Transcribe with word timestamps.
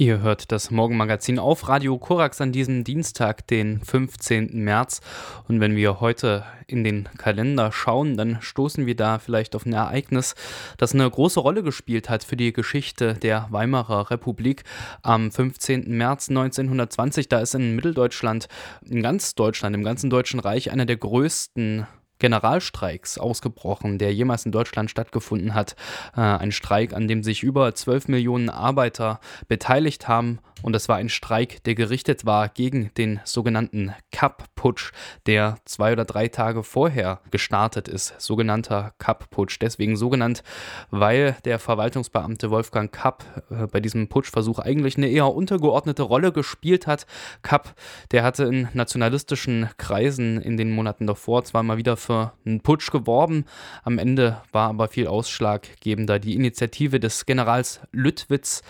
Ihr 0.00 0.22
hört 0.22 0.50
das 0.50 0.70
Morgenmagazin 0.70 1.38
auf 1.38 1.68
Radio 1.68 1.98
Korax 1.98 2.40
an 2.40 2.52
diesem 2.52 2.84
Dienstag, 2.84 3.46
den 3.48 3.82
15. 3.82 4.64
März. 4.64 5.02
Und 5.46 5.60
wenn 5.60 5.76
wir 5.76 6.00
heute 6.00 6.42
in 6.66 6.84
den 6.84 7.06
Kalender 7.18 7.70
schauen, 7.70 8.16
dann 8.16 8.38
stoßen 8.40 8.86
wir 8.86 8.96
da 8.96 9.18
vielleicht 9.18 9.54
auf 9.54 9.66
ein 9.66 9.74
Ereignis, 9.74 10.36
das 10.78 10.94
eine 10.94 11.10
große 11.10 11.38
Rolle 11.38 11.62
gespielt 11.62 12.08
hat 12.08 12.24
für 12.24 12.38
die 12.38 12.54
Geschichte 12.54 13.12
der 13.12 13.48
Weimarer 13.50 14.10
Republik. 14.10 14.64
Am 15.02 15.30
15. 15.30 15.94
März 15.94 16.30
1920, 16.30 17.28
da 17.28 17.40
ist 17.40 17.54
in 17.54 17.76
Mitteldeutschland, 17.76 18.48
in 18.88 19.02
ganz 19.02 19.34
Deutschland, 19.34 19.76
im 19.76 19.84
ganzen 19.84 20.08
Deutschen 20.08 20.40
Reich, 20.40 20.70
einer 20.70 20.86
der 20.86 20.96
größten 20.96 21.86
Generalstreiks 22.20 23.18
ausgebrochen, 23.18 23.98
der 23.98 24.14
jemals 24.14 24.46
in 24.46 24.52
Deutschland 24.52 24.90
stattgefunden 24.90 25.54
hat. 25.54 25.74
Äh, 26.16 26.20
ein 26.20 26.52
Streik, 26.52 26.92
an 26.92 27.08
dem 27.08 27.24
sich 27.24 27.42
über 27.42 27.74
12 27.74 28.08
Millionen 28.08 28.48
Arbeiter 28.48 29.20
beteiligt 29.48 30.06
haben 30.06 30.38
und 30.62 30.76
es 30.76 30.88
war 30.88 30.96
ein 30.96 31.08
Streik, 31.08 31.62
der 31.64 31.74
gerichtet 31.74 32.26
war 32.26 32.48
gegen 32.48 32.90
den 32.96 33.20
sogenannten 33.24 33.94
Kapp-Putsch, 34.12 34.92
der 35.26 35.56
zwei 35.64 35.92
oder 35.92 36.04
drei 36.04 36.28
Tage 36.28 36.62
vorher 36.62 37.20
gestartet 37.30 37.88
ist. 37.88 38.20
Sogenannter 38.20 38.92
Kapp-Putsch. 38.98 39.58
Deswegen 39.60 39.96
so 39.96 40.10
genannt, 40.10 40.42
weil 40.90 41.36
der 41.44 41.58
Verwaltungsbeamte 41.58 42.50
Wolfgang 42.50 42.92
Kapp 42.92 43.24
äh, 43.50 43.66
bei 43.66 43.80
diesem 43.80 44.08
Putschversuch 44.08 44.58
eigentlich 44.58 44.96
eine 44.96 45.08
eher 45.08 45.32
untergeordnete 45.34 46.02
Rolle 46.02 46.32
gespielt 46.32 46.86
hat. 46.86 47.06
Kapp, 47.42 47.74
der 48.12 48.22
hatte 48.22 48.44
in 48.44 48.68
nationalistischen 48.74 49.70
Kreisen 49.78 50.40
in 50.40 50.56
den 50.56 50.70
Monaten 50.70 51.06
davor 51.06 51.44
zwar 51.44 51.62
mal 51.62 51.78
wieder 51.78 51.96
für 52.10 52.32
einen 52.44 52.60
Putsch 52.60 52.90
geworben, 52.90 53.44
am 53.84 53.98
Ende 53.98 54.42
war 54.50 54.70
aber 54.70 54.88
viel 54.88 55.06
ausschlaggebender 55.06 56.18
die 56.18 56.34
Initiative 56.34 56.98
des 56.98 57.24
Generals 57.24 57.80
Lüttwitz. 57.92 58.62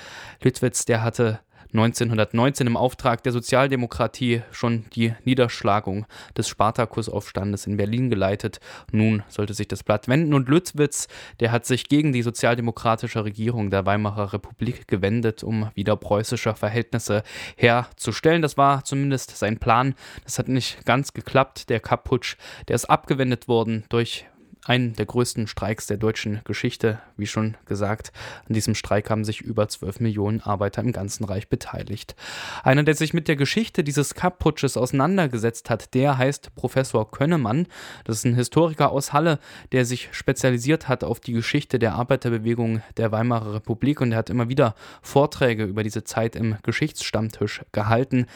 Lüttwitz, 0.42 0.84
der 0.84 1.02
hatte 1.02 1.40
1919 1.72 2.66
im 2.66 2.76
Auftrag 2.76 3.22
der 3.22 3.32
Sozialdemokratie 3.32 4.42
schon 4.50 4.86
die 4.94 5.14
Niederschlagung 5.24 6.06
des 6.36 6.48
Spartakusaufstandes 6.48 7.66
in 7.66 7.76
Berlin 7.76 8.10
geleitet. 8.10 8.58
Nun 8.90 9.22
sollte 9.28 9.54
sich 9.54 9.68
das 9.68 9.84
Blatt 9.84 10.08
wenden 10.08 10.34
und 10.34 10.48
Lüttwitz, 10.48 11.06
der 11.38 11.52
hat 11.52 11.66
sich 11.66 11.88
gegen 11.88 12.12
die 12.12 12.22
sozialdemokratische 12.22 13.24
Regierung 13.24 13.70
der 13.70 13.86
Weimarer 13.86 14.32
Republik 14.32 14.88
gewendet, 14.88 15.44
um 15.44 15.70
wieder 15.74 15.96
preußischer 15.96 16.56
Verhältnisse 16.56 17.22
herzustellen. 17.56 18.42
Das 18.42 18.56
war 18.56 18.84
zumindest 18.84 19.36
sein 19.36 19.58
Plan. 19.58 19.94
Das 20.24 20.38
hat 20.38 20.48
nicht 20.48 20.84
ganz 20.84 21.12
geklappt. 21.12 21.68
Der 21.68 21.78
Kaputsch, 21.78 22.36
der 22.66 22.74
ist 22.74 22.86
abgewendet 22.86 23.46
worden 23.46 23.84
durch 23.90 24.26
einen 24.64 24.94
der 24.94 25.06
größten 25.06 25.46
Streiks 25.46 25.86
der 25.86 25.96
deutschen 25.96 26.40
Geschichte, 26.44 27.00
wie 27.16 27.26
schon 27.26 27.56
gesagt. 27.66 28.12
An 28.48 28.54
diesem 28.54 28.74
Streik 28.74 29.08
haben 29.10 29.24
sich 29.24 29.40
über 29.40 29.68
12 29.68 30.00
Millionen 30.00 30.40
Arbeiter 30.40 30.82
im 30.82 30.92
ganzen 30.92 31.24
Reich 31.24 31.48
beteiligt. 31.48 32.14
Einer, 32.62 32.82
der 32.82 32.94
sich 32.94 33.14
mit 33.14 33.28
der 33.28 33.36
Geschichte 33.36 33.82
dieses 33.82 34.14
Kapp-Putsches 34.14 34.76
auseinandergesetzt 34.76 35.70
hat, 35.70 35.94
der 35.94 36.18
heißt 36.18 36.54
Professor 36.54 37.10
Könnemann. 37.10 37.66
Das 38.04 38.18
ist 38.18 38.24
ein 38.24 38.34
Historiker 38.34 38.92
aus 38.92 39.12
Halle, 39.12 39.38
der 39.72 39.84
sich 39.84 40.08
spezialisiert 40.12 40.88
hat 40.88 41.04
auf 41.04 41.20
die 41.20 41.32
Geschichte 41.32 41.78
der 41.78 41.94
Arbeiterbewegung 41.94 42.82
der 42.96 43.12
Weimarer 43.12 43.54
Republik 43.54 44.00
und 44.00 44.12
er 44.12 44.18
hat 44.18 44.30
immer 44.30 44.48
wieder 44.48 44.74
Vorträge 45.02 45.64
über 45.64 45.82
diese 45.82 46.04
Zeit 46.04 46.36
im 46.36 46.56
Geschichtsstammtisch 46.62 47.62
gehalten. 47.72 48.26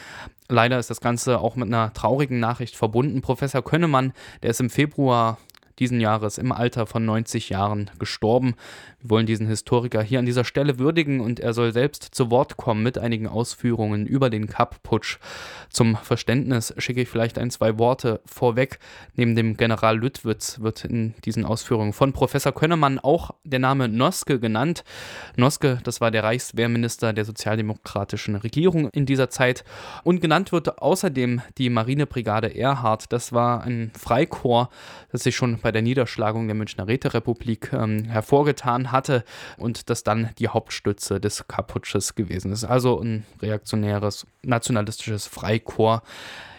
Leider 0.47 0.77
ist 0.77 0.89
das 0.89 1.01
Ganze 1.01 1.39
auch 1.39 1.55
mit 1.55 1.67
einer 1.67 1.91
traurigen 1.93 2.39
Nachricht 2.39 2.75
verbunden. 2.75 3.21
Professor 3.21 3.63
Könnemann, 3.63 4.13
der 4.43 4.51
ist 4.51 4.59
im 4.59 4.69
Februar 4.69 5.39
diesen 5.79 5.99
Jahres 5.99 6.37
im 6.37 6.51
Alter 6.51 6.85
von 6.85 7.05
90 7.05 7.49
Jahren 7.49 7.91
gestorben. 7.99 8.55
Wir 9.01 9.09
wollen 9.09 9.25
diesen 9.25 9.47
Historiker 9.47 10.01
hier 10.01 10.19
an 10.19 10.25
dieser 10.25 10.43
Stelle 10.43 10.79
würdigen 10.79 11.19
und 11.19 11.39
er 11.39 11.53
soll 11.53 11.71
selbst 11.73 12.03
zu 12.03 12.31
Wort 12.31 12.57
kommen 12.57 12.83
mit 12.83 12.97
einigen 12.97 13.27
Ausführungen 13.27 14.07
über 14.07 14.29
den 14.29 14.47
Kapp-Putsch. 14.47 15.19
Zum 15.69 15.95
Verständnis 15.95 16.73
schicke 16.77 17.01
ich 17.01 17.09
vielleicht 17.09 17.37
ein, 17.37 17.51
zwei 17.51 17.77
Worte 17.77 18.21
vorweg. 18.25 18.79
Neben 19.15 19.35
dem 19.35 19.57
General 19.57 19.97
Lüttwitz 19.97 20.59
wird 20.59 20.85
in 20.85 21.13
diesen 21.25 21.45
Ausführungen 21.45 21.93
von 21.93 22.13
Professor 22.13 22.53
Könnemann 22.53 22.99
auch 22.99 23.31
der 23.43 23.59
Name 23.59 23.87
Noske 23.87 24.39
genannt. 24.39 24.83
Noske, 25.35 25.79
das 25.83 26.01
war 26.01 26.11
der 26.11 26.23
Reichswehrminister 26.23 27.13
der 27.13 27.25
sozialdemokratischen 27.25 28.35
Regierung 28.35 28.89
in 28.89 29.05
dieser 29.05 29.29
Zeit. 29.29 29.63
Und 30.03 30.21
genannt 30.21 30.51
wird 30.51 30.79
außerdem 30.79 31.41
die 31.57 31.69
Marinebrigade 31.69 32.55
Erhard. 32.55 33.11
Das 33.11 33.33
war 33.33 33.63
ein 33.63 33.91
Freikorps, 33.97 34.73
das 35.11 35.23
sich 35.23 35.35
schon 35.35 35.57
bei 35.65 35.71
der 35.71 35.81
Niederschlagung 35.81 36.45
der 36.47 36.53
Münchner 36.53 36.87
Räterepublik 36.87 37.73
ähm, 37.73 38.03
hervorgetan 38.03 38.91
hatte 38.91 39.23
und 39.57 39.89
das 39.89 40.03
dann 40.03 40.29
die 40.37 40.47
Hauptstütze 40.47 41.19
des 41.19 41.47
Kaputsches 41.47 42.13
gewesen 42.13 42.51
ist. 42.51 42.65
Also 42.65 42.99
ein 42.99 43.25
reaktionäres, 43.41 44.27
nationalistisches 44.43 45.25
Freikorps. 45.25 46.07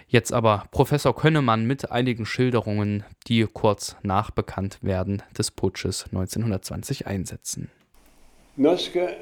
Jetzt 0.09 0.33
aber 0.33 0.65
Professor 0.73 1.15
Könnemann 1.15 1.69
mit 1.69 1.93
einigen 1.93 2.27
Schilderungen, 2.27 3.05
die 3.29 3.47
kurz 3.47 3.95
nach 4.03 4.33
Bekanntwerden 4.33 5.23
des 5.39 5.53
Putsches 5.53 6.07
1920 6.07 7.07
einsetzen. 7.07 7.71
Noske 8.57 9.15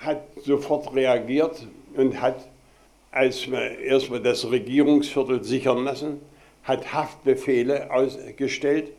hat 0.00 0.22
sofort 0.42 0.92
reagiert 0.92 1.68
und 1.94 2.20
hat, 2.20 2.48
als 3.12 3.48
wir 3.48 3.78
erstmal 3.78 4.24
das 4.24 4.50
Regierungsviertel 4.50 5.44
sichern 5.44 5.84
lassen, 5.84 6.20
hat 6.64 6.92
Haftbefehle 6.92 7.92
ausgestellt 7.92 8.90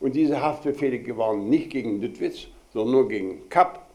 und 0.00 0.14
diese 0.14 0.40
Haftbefehle 0.40 1.16
waren 1.16 1.48
nicht 1.48 1.70
gegen 1.70 2.00
Lüttwitz, 2.00 2.48
sondern 2.72 2.92
nur 2.92 3.08
gegen 3.08 3.48
Kapp, 3.48 3.86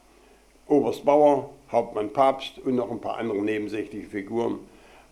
Oberst 0.66 1.04
Bauer, 1.04 1.50
Hauptmann 1.70 2.12
Papst 2.12 2.58
und 2.64 2.76
noch 2.76 2.90
ein 2.90 3.00
paar 3.00 3.18
andere 3.18 3.38
nebensächliche 3.38 4.06
Figuren. 4.06 4.58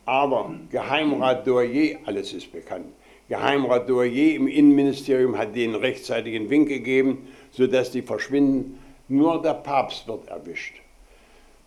Aber 0.04 0.54
Geheimrat 0.70 1.46
Doyer, 1.46 1.98
alles 2.04 2.32
ist 2.32 2.50
bekannt, 2.52 2.86
Geheimrat 3.28 3.88
Doyer 3.88 4.34
im 4.34 4.48
Innenministerium 4.48 5.38
hat 5.38 5.54
denen 5.54 5.76
rechtzeitigen 5.76 6.50
Wink 6.50 6.68
gegeben, 6.68 7.28
sodass 7.52 7.92
die 7.92 8.02
verschwinden. 8.02 8.80
Nur 9.08 9.40
der 9.40 9.54
Papst 9.54 10.08
wird 10.08 10.28
erwischt. 10.28 10.74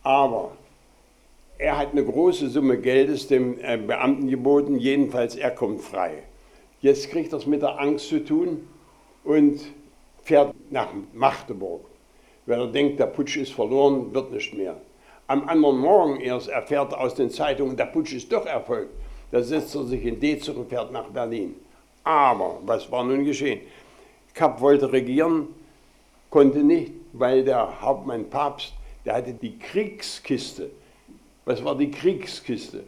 Aber 0.04 0.52
er 1.58 1.78
hat 1.78 1.94
eine 1.94 2.04
große 2.04 2.50
Summe 2.50 2.78
Geldes 2.78 3.28
dem 3.28 3.58
äh, 3.62 3.78
Beamten 3.78 4.30
geboten, 4.30 4.78
jedenfalls 4.78 5.36
er 5.36 5.52
kommt 5.52 5.82
frei. 5.82 6.24
Jetzt 6.82 7.10
kriegt 7.10 7.32
er 7.32 7.38
es 7.38 7.46
mit 7.46 7.62
der 7.62 7.80
Angst 7.80 8.10
zu 8.10 8.26
tun, 8.26 8.68
und 9.24 9.62
fährt 10.24 10.54
nach 10.70 10.90
Magdeburg. 11.14 11.86
Wenn 12.46 12.60
er 12.60 12.68
denkt, 12.68 13.00
der 13.00 13.08
Putsch 13.08 13.38
ist 13.38 13.54
verloren, 13.54 14.14
wird 14.14 14.32
nicht 14.32 14.54
mehr. 14.54 14.76
Am 15.28 15.48
anderen 15.48 15.80
Morgen 15.80 16.20
erst 16.20 16.50
erfährt 16.50 16.92
er 16.92 17.00
aus 17.00 17.16
den 17.16 17.30
Zeitungen, 17.30 17.78
der 17.78 17.86
Putsch 17.86 18.14
ist 18.14 18.32
doch 18.32 18.46
erfolgt. 18.46 18.92
Da 19.32 19.42
setzt 19.42 19.74
er 19.76 19.84
sich 19.86 20.06
in 20.06 20.20
D-Zug 20.20 20.58
und 20.58 20.70
fährt 20.70 20.92
nach 20.92 21.08
Berlin. 21.08 21.56
Aber 22.04 22.60
was 22.66 22.92
war 22.92 23.04
nun 23.04 23.24
geschehen? 23.24 23.62
Kapp 24.34 24.60
wollte 24.60 24.92
regieren, 24.92 25.48
konnte 26.30 26.60
nicht, 26.60 26.92
weil 27.14 27.44
der 27.44 27.82
Hauptmann 27.82 28.30
Papst, 28.30 28.74
der 29.06 29.16
hatte 29.16 29.34
die 29.34 29.58
Kriegskiste. 29.58 30.70
Was 31.46 31.64
war 31.64 31.78
die 31.78 31.92
Kriegskiste? 31.92 32.84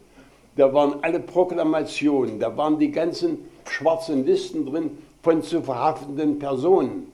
Da 0.56 0.72
waren 0.72 1.02
alle 1.02 1.20
Proklamationen, 1.20 2.40
da 2.40 2.56
waren 2.56 2.78
die 2.78 2.90
ganzen 2.90 3.48
schwarzen 3.68 4.24
Listen 4.24 4.66
drin, 4.66 4.98
von 5.26 5.42
zu 5.42 5.60
verhaftenden 5.60 6.38
Personen. 6.38 7.10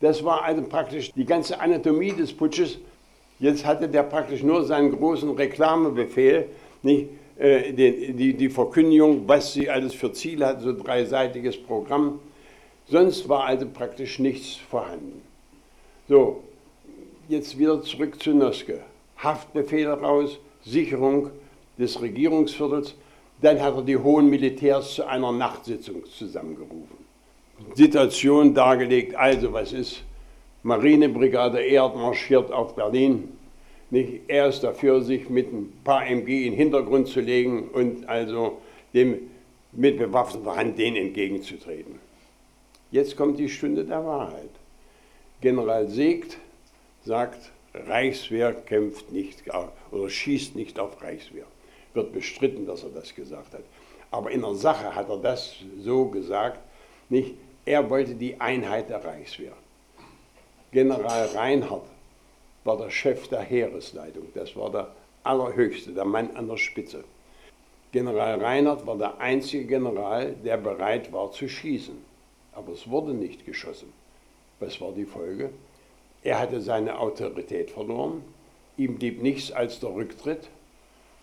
Das 0.00 0.24
war 0.24 0.44
also 0.44 0.62
praktisch 0.62 1.10
die 1.12 1.24
ganze 1.24 1.58
Anatomie 1.58 2.12
des 2.12 2.32
Putsches. 2.32 2.78
Jetzt 3.40 3.66
hatte 3.66 3.88
der 3.88 4.04
praktisch 4.04 4.44
nur 4.44 4.64
seinen 4.64 4.92
großen 4.92 5.28
Reklamebefehl, 5.32 6.46
nicht, 6.84 7.08
äh, 7.36 7.72
die, 7.72 8.12
die, 8.12 8.34
die 8.34 8.48
Verkündigung, 8.50 9.26
was 9.26 9.52
sie 9.52 9.68
alles 9.68 9.94
für 9.94 10.12
Ziele 10.12 10.46
hat, 10.46 10.60
so 10.60 10.80
dreiseitiges 10.80 11.60
Programm. 11.60 12.20
Sonst 12.86 13.28
war 13.28 13.46
also 13.46 13.66
praktisch 13.66 14.20
nichts 14.20 14.54
vorhanden. 14.54 15.20
So, 16.08 16.44
jetzt 17.28 17.58
wieder 17.58 17.82
zurück 17.82 18.22
zu 18.22 18.30
Noske. 18.30 18.78
Haftbefehle 19.18 20.00
raus, 20.00 20.38
Sicherung 20.64 21.30
des 21.76 22.00
Regierungsviertels. 22.00 22.94
Dann 23.42 23.60
hat 23.60 23.74
er 23.74 23.82
die 23.82 23.96
hohen 23.96 24.30
Militärs 24.30 24.94
zu 24.94 25.04
einer 25.04 25.32
Nachtsitzung 25.32 26.04
zusammengerufen. 26.06 27.05
Situation 27.74 28.54
dargelegt. 28.54 29.14
Also, 29.14 29.52
was 29.52 29.72
ist? 29.72 30.02
Marinebrigade 30.62 31.60
Erd 31.60 31.96
marschiert 31.96 32.50
auf 32.50 32.74
Berlin. 32.74 33.28
Nicht? 33.90 34.22
Er 34.28 34.48
ist 34.48 34.60
dafür, 34.60 35.00
sich 35.02 35.28
mit 35.28 35.52
ein 35.52 35.72
paar 35.84 36.06
MG 36.06 36.46
in 36.46 36.52
den 36.52 36.54
Hintergrund 36.54 37.08
zu 37.08 37.20
legen 37.20 37.68
und 37.68 38.08
also 38.08 38.58
dem 38.92 39.30
mit 39.72 39.98
bewaffneter 39.98 40.56
Hand 40.56 40.78
denen 40.78 40.96
entgegenzutreten. 40.96 42.00
Jetzt 42.90 43.16
kommt 43.16 43.38
die 43.38 43.48
Stunde 43.48 43.84
der 43.84 44.04
Wahrheit. 44.04 44.50
General 45.40 45.86
Segt 45.88 46.38
sagt, 47.04 47.52
Reichswehr 47.74 48.52
kämpft 48.54 49.12
nicht 49.12 49.42
oder 49.90 50.08
schießt 50.08 50.56
nicht 50.56 50.80
auf 50.80 51.02
Reichswehr. 51.02 51.44
Wird 51.94 52.12
bestritten, 52.12 52.66
dass 52.66 52.82
er 52.82 52.90
das 52.90 53.14
gesagt 53.14 53.54
hat. 53.54 53.64
Aber 54.10 54.30
in 54.30 54.40
der 54.40 54.54
Sache 54.54 54.94
hat 54.94 55.08
er 55.10 55.18
das 55.18 55.56
so 55.78 56.06
gesagt, 56.06 56.58
nicht? 57.08 57.34
Er 57.66 57.90
wollte 57.90 58.14
die 58.14 58.40
Einheit 58.40 58.90
der 58.90 59.04
Reichswehr. 59.04 59.52
General 60.70 61.26
Reinhardt 61.34 61.88
war 62.62 62.76
der 62.76 62.90
Chef 62.90 63.26
der 63.26 63.40
Heeresleitung, 63.40 64.28
das 64.34 64.54
war 64.54 64.70
der 64.70 64.92
allerhöchste, 65.24 65.92
der 65.92 66.04
Mann 66.04 66.30
an 66.36 66.46
der 66.46 66.58
Spitze. 66.58 67.02
General 67.90 68.40
Reinhardt 68.40 68.86
war 68.86 68.96
der 68.96 69.18
einzige 69.18 69.64
General, 69.64 70.32
der 70.44 70.58
bereit 70.58 71.12
war 71.12 71.32
zu 71.32 71.48
schießen. 71.48 71.96
Aber 72.52 72.72
es 72.72 72.88
wurde 72.88 73.14
nicht 73.14 73.44
geschossen. 73.44 73.92
Was 74.60 74.80
war 74.80 74.92
die 74.92 75.04
Folge? 75.04 75.50
Er 76.22 76.38
hatte 76.38 76.60
seine 76.60 76.98
Autorität 77.00 77.72
verloren, 77.72 78.22
ihm 78.76 78.96
blieb 78.96 79.22
nichts 79.22 79.50
als 79.50 79.80
der 79.80 79.92
Rücktritt. 79.92 80.48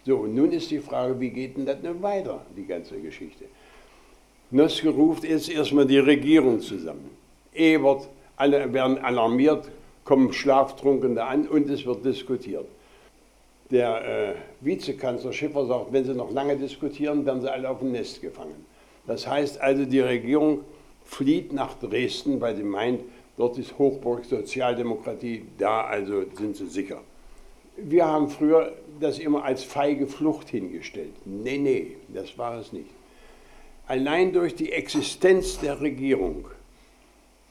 So, 0.05 0.17
und 0.17 0.35
nun 0.35 0.51
ist 0.51 0.71
die 0.71 0.79
Frage, 0.79 1.19
wie 1.21 1.29
geht 1.29 1.55
denn 1.55 1.65
das 1.65 1.81
nun 1.81 2.01
weiter, 2.01 2.45
die 2.57 2.65
ganze 2.65 2.99
Geschichte? 2.99 3.45
Noske 4.53 4.89
ruft 4.89 5.23
jetzt 5.23 5.50
erstmal 5.50 5.88
die 5.88 5.97
Regierung 5.97 6.59
zusammen. 6.59 7.09
Ebert, 7.55 8.07
alle 8.35 8.71
werden 8.71 9.00
alarmiert, 9.00 9.71
kommen 10.03 10.31
Schlaftrunkende 10.31 11.23
an 11.23 11.47
und 11.47 11.67
es 11.71 11.88
wird 11.88 12.05
diskutiert. 12.05 12.67
Der 13.71 14.05
äh, 14.05 14.35
Vizekanzler 14.61 15.33
Schiffer 15.33 15.65
sagt, 15.65 15.91
wenn 15.91 16.05
sie 16.05 16.13
noch 16.13 16.31
lange 16.31 16.55
diskutieren, 16.55 17.25
werden 17.25 17.41
sie 17.41 17.51
alle 17.51 17.67
auf 17.67 17.79
dem 17.79 17.94
Nest 17.94 18.21
gefangen. 18.21 18.63
Das 19.07 19.25
heißt 19.25 19.59
also, 19.59 19.85
die 19.85 20.01
Regierung 20.01 20.59
flieht 21.03 21.51
nach 21.51 21.73
Dresden, 21.79 22.39
weil 22.39 22.55
sie 22.55 22.63
meint, 22.63 23.01
dort 23.38 23.57
ist 23.57 23.79
Hochburg 23.79 24.23
Sozialdemokratie, 24.23 25.45
da 25.57 25.81
also 25.81 26.25
sind 26.38 26.55
sie 26.55 26.67
sicher. 26.67 27.01
Wir 27.75 28.05
haben 28.05 28.29
früher 28.29 28.73
das 29.00 29.17
immer 29.17 29.44
als 29.45 29.63
feige 29.63 30.05
Flucht 30.05 30.50
hingestellt. 30.50 31.15
Nee, 31.25 31.57
nee, 31.57 31.95
das 32.13 32.38
war 32.38 32.59
es 32.59 32.71
nicht. 32.71 32.91
Allein 33.88 34.31
durch 34.31 34.56
die 34.56 34.71
Existenz 34.71 35.59
der 35.59 35.81
Regierung 35.81 36.47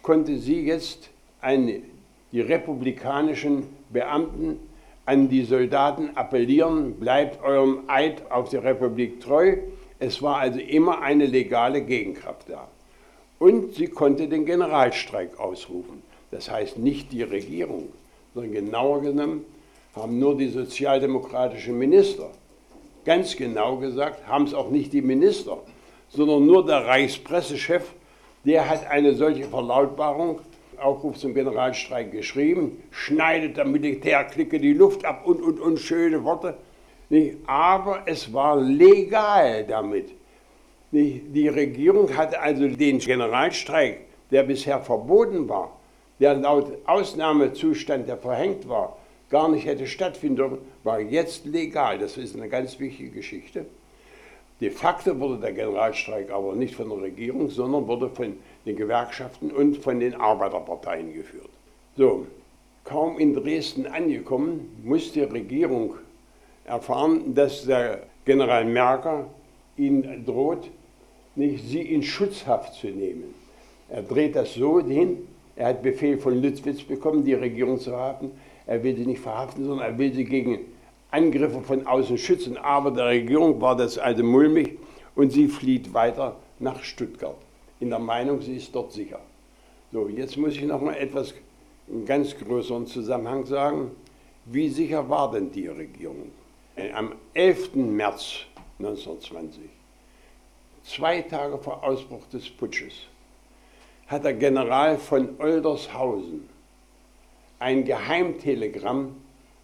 konnte 0.00 0.38
sie 0.38 0.62
jetzt 0.62 1.10
eine, 1.40 1.82
die 2.32 2.40
republikanischen 2.40 3.64
Beamten 3.90 4.58
an 5.04 5.28
die 5.28 5.44
Soldaten 5.44 6.16
appellieren, 6.16 6.94
bleibt 6.94 7.42
eurem 7.44 7.84
Eid 7.86 8.30
auf 8.30 8.48
die 8.48 8.56
Republik 8.56 9.20
treu. 9.20 9.56
Es 9.98 10.22
war 10.22 10.38
also 10.38 10.58
immer 10.58 11.02
eine 11.02 11.26
legale 11.26 11.82
Gegenkraft 11.82 12.48
da. 12.48 12.68
Und 13.38 13.74
sie 13.74 13.88
konnte 13.88 14.28
den 14.28 14.46
Generalstreik 14.46 15.38
ausrufen. 15.38 16.02
Das 16.30 16.50
heißt 16.50 16.78
nicht 16.78 17.12
die 17.12 17.22
Regierung, 17.22 17.88
sondern 18.34 18.52
genauer 18.52 19.02
genommen 19.02 19.44
haben 19.94 20.18
nur 20.18 20.38
die 20.38 20.48
sozialdemokratischen 20.48 21.78
Minister, 21.78 22.30
ganz 23.04 23.36
genau 23.36 23.76
gesagt, 23.76 24.26
haben 24.26 24.44
es 24.44 24.54
auch 24.54 24.70
nicht 24.70 24.94
die 24.94 25.02
Minister, 25.02 25.58
sondern 26.14 26.46
nur 26.46 26.64
der 26.64 26.86
Reichspressechef, 26.86 27.92
der 28.44 28.68
hat 28.68 28.86
eine 28.86 29.14
solche 29.14 29.44
Verlautbarung, 29.44 30.40
Aufruf 30.78 31.16
zum 31.16 31.32
Generalstreik 31.32 32.10
geschrieben, 32.10 32.82
schneidet 32.90 33.56
der 33.56 33.64
Militärklicke 33.64 34.58
die 34.58 34.72
Luft 34.72 35.04
ab 35.04 35.24
und, 35.24 35.40
und, 35.40 35.60
und, 35.60 35.78
schöne 35.78 36.24
Worte. 36.24 36.56
Aber 37.46 38.02
es 38.06 38.32
war 38.32 38.60
legal 38.60 39.64
damit. 39.64 40.10
Die 40.90 41.48
Regierung 41.48 42.16
hatte 42.16 42.40
also 42.40 42.66
den 42.66 42.98
Generalstreik, 42.98 44.00
der 44.30 44.42
bisher 44.42 44.80
verboten 44.80 45.48
war, 45.48 45.78
der 46.18 46.34
laut 46.34 46.72
Ausnahmezustand, 46.84 48.08
der 48.08 48.16
verhängt 48.16 48.68
war, 48.68 48.96
gar 49.30 49.48
nicht 49.48 49.66
hätte 49.66 49.86
stattfinden 49.86 50.36
dürfen, 50.36 50.58
war 50.84 51.00
jetzt 51.00 51.46
legal. 51.46 51.98
Das 51.98 52.16
ist 52.16 52.34
eine 52.34 52.48
ganz 52.48 52.78
wichtige 52.78 53.10
Geschichte. 53.10 53.66
De 54.62 54.70
facto 54.70 55.18
wurde 55.18 55.40
der 55.40 55.52
Generalstreik 55.52 56.30
aber 56.30 56.54
nicht 56.54 56.76
von 56.76 56.88
der 56.88 57.02
Regierung, 57.02 57.50
sondern 57.50 57.88
wurde 57.88 58.08
von 58.08 58.34
den 58.64 58.76
Gewerkschaften 58.76 59.50
und 59.50 59.78
von 59.78 59.98
den 59.98 60.14
Arbeiterparteien 60.14 61.12
geführt. 61.12 61.50
So, 61.96 62.26
kaum 62.84 63.18
in 63.18 63.34
Dresden 63.34 63.86
angekommen, 63.86 64.80
muss 64.84 65.10
die 65.10 65.22
Regierung 65.22 65.94
erfahren, 66.64 67.34
dass 67.34 67.64
der 67.64 68.04
General 68.24 68.64
Merker 68.64 69.26
ihnen 69.76 70.24
droht, 70.24 70.70
nicht 71.34 71.64
sie 71.64 71.82
in 71.82 72.04
Schutzhaft 72.04 72.74
zu 72.74 72.86
nehmen. 72.86 73.34
Er 73.88 74.02
dreht 74.02 74.36
das 74.36 74.54
so 74.54 74.78
hin, 74.80 75.26
er 75.56 75.70
hat 75.70 75.82
Befehl 75.82 76.18
von 76.18 76.40
Lützwitz 76.40 76.84
bekommen, 76.84 77.24
die 77.24 77.34
Regierung 77.34 77.80
zu 77.80 77.90
verhaften. 77.90 78.30
Er 78.68 78.80
will 78.84 78.96
sie 78.96 79.06
nicht 79.06 79.20
verhaften, 79.20 79.64
sondern 79.64 79.86
er 79.86 79.98
will 79.98 80.14
sie 80.14 80.24
gegen 80.24 80.60
Angriffe 81.12 81.60
von 81.60 81.86
außen 81.86 82.18
schützen. 82.18 82.56
Aber 82.56 82.90
der 82.90 83.06
Regierung 83.06 83.60
war 83.60 83.76
das 83.76 83.98
also 83.98 84.24
mulmig 84.24 84.78
und 85.14 85.30
sie 85.30 85.46
flieht 85.46 85.94
weiter 85.94 86.36
nach 86.58 86.82
Stuttgart. 86.82 87.36
In 87.80 87.90
der 87.90 87.98
Meinung, 87.98 88.40
sie 88.40 88.56
ist 88.56 88.74
dort 88.74 88.92
sicher. 88.92 89.20
So, 89.92 90.08
jetzt 90.08 90.36
muss 90.36 90.54
ich 90.54 90.62
noch 90.62 90.80
mal 90.80 90.94
etwas 90.94 91.34
in 91.86 92.06
ganz 92.06 92.36
größeren 92.36 92.86
Zusammenhang 92.86 93.44
sagen. 93.46 93.90
Wie 94.46 94.68
sicher 94.68 95.08
war 95.08 95.30
denn 95.30 95.52
die 95.52 95.68
Regierung? 95.68 96.32
Am 96.94 97.12
11. 97.34 97.74
März 97.74 98.46
1920, 98.78 99.62
zwei 100.84 101.20
Tage 101.22 101.58
vor 101.58 101.84
Ausbruch 101.84 102.26
des 102.32 102.48
Putsches, 102.48 102.94
hat 104.06 104.24
der 104.24 104.34
General 104.34 104.96
von 104.96 105.38
Oldershausen 105.38 106.48
ein 107.58 107.84
Geheimtelegramm 107.84 109.16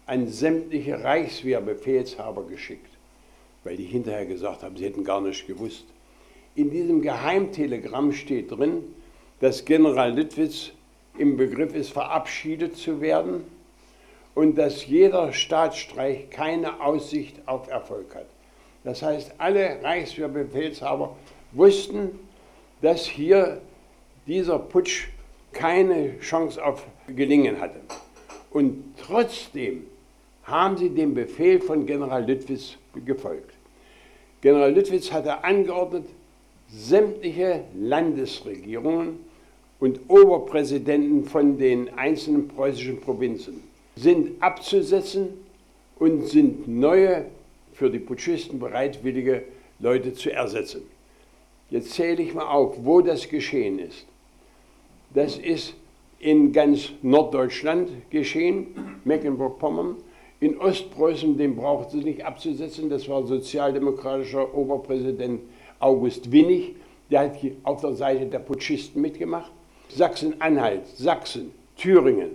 an 0.09 0.27
sämtliche 0.27 1.03
Reichswehrbefehlshaber 1.03 2.43
geschickt, 2.47 2.89
weil 3.63 3.77
die 3.77 3.83
hinterher 3.83 4.25
gesagt 4.25 4.63
haben, 4.63 4.75
sie 4.75 4.85
hätten 4.85 5.03
gar 5.03 5.21
nicht 5.21 5.45
gewusst. 5.45 5.85
In 6.55 6.71
diesem 6.71 7.03
Geheimtelegramm 7.03 8.11
steht 8.13 8.49
drin, 8.49 8.83
dass 9.39 9.65
General 9.65 10.11
Littwitz 10.11 10.71
im 11.19 11.37
Begriff 11.37 11.75
ist, 11.75 11.91
verabschiedet 11.91 12.75
zu 12.75 13.01
werden 13.01 13.43
und 14.33 14.57
dass 14.57 14.87
jeder 14.87 15.31
Staatsstreich 15.31 16.31
keine 16.31 16.81
Aussicht 16.81 17.35
auf 17.45 17.69
Erfolg 17.69 18.15
hat. 18.15 18.25
Das 18.83 19.03
heißt, 19.03 19.33
alle 19.37 19.77
Reichswehrbefehlshaber 19.83 21.15
wussten, 21.51 22.17
dass 22.81 23.05
hier 23.05 23.61
dieser 24.25 24.57
Putsch 24.57 25.09
keine 25.51 26.19
Chance 26.19 26.65
auf 26.65 26.83
Gelingen 27.07 27.59
hatte. 27.59 27.79
Und 28.49 28.95
trotzdem 28.97 29.85
haben 30.49 30.77
sie 30.77 30.89
dem 30.89 31.13
Befehl 31.13 31.59
von 31.61 31.85
General 31.85 32.25
Lüttwitz 32.25 32.75
gefolgt. 33.05 33.53
General 34.41 34.73
Lüttwitz 34.73 35.11
hatte 35.11 35.43
angeordnet, 35.43 36.05
sämtliche 36.69 37.63
Landesregierungen 37.75 39.19
und 39.79 39.99
Oberpräsidenten 40.07 41.25
von 41.25 41.57
den 41.57 41.89
einzelnen 41.97 42.47
preußischen 42.47 43.01
Provinzen 43.01 43.63
sind 43.95 44.41
abzusetzen 44.41 45.29
und 45.97 46.27
sind 46.27 46.67
neue, 46.67 47.25
für 47.73 47.89
die 47.89 47.99
Putschisten 47.99 48.59
bereitwillige 48.59 49.43
Leute 49.79 50.13
zu 50.13 50.31
ersetzen. 50.31 50.81
Jetzt 51.69 51.91
zähle 51.91 52.21
ich 52.23 52.33
mal 52.33 52.47
auf, 52.47 52.77
wo 52.83 53.01
das 53.01 53.29
geschehen 53.29 53.79
ist. 53.79 54.05
Das 55.13 55.37
ist 55.37 55.75
in 56.19 56.51
ganz 56.51 56.91
Norddeutschland 57.01 57.89
geschehen, 58.09 58.67
Mecklenburg-Vorpommern, 59.05 59.95
in 60.39 60.57
Ostpreußen, 60.57 61.37
den 61.37 61.55
braucht 61.55 61.91
sie 61.91 61.97
nicht 61.97 62.25
abzusetzen, 62.25 62.89
das 62.89 63.09
war 63.09 63.25
sozialdemokratischer 63.25 64.53
Oberpräsident 64.55 65.41
August 65.79 66.31
Winnig, 66.31 66.75
der 67.11 67.21
hat 67.21 67.37
auf 67.63 67.81
der 67.81 67.93
Seite 67.93 68.25
der 68.25 68.39
Putschisten 68.39 69.01
mitgemacht. 69.01 69.51
Sachsen-Anhalt, 69.89 70.87
Sachsen, 70.87 71.51
Thüringen, 71.75 72.31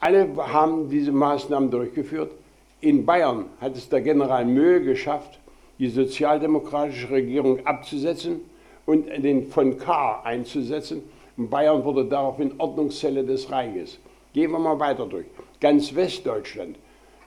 alle 0.00 0.28
haben 0.36 0.88
diese 0.88 1.12
Maßnahmen 1.12 1.70
durchgeführt. 1.70 2.32
In 2.80 3.04
Bayern 3.04 3.46
hat 3.60 3.76
es 3.76 3.88
der 3.88 4.00
General 4.00 4.44
Möhe 4.44 4.80
geschafft, 4.80 5.40
die 5.78 5.88
sozialdemokratische 5.88 7.10
Regierung 7.10 7.66
abzusetzen 7.66 8.40
und 8.86 9.06
den 9.08 9.48
von 9.48 9.76
Kahr 9.76 10.24
einzusetzen. 10.24 11.02
In 11.36 11.50
Bayern 11.50 11.84
wurde 11.84 12.04
daraufhin 12.04 12.52
Ordnungszelle 12.58 13.24
des 13.24 13.50
Reiches. 13.50 13.98
Gehen 14.32 14.52
wir 14.52 14.58
mal 14.58 14.78
weiter 14.78 15.06
durch. 15.06 15.26
Ganz 15.60 15.94
Westdeutschland 15.94 16.76